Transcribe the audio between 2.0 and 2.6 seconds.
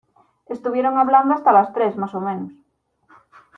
o menos.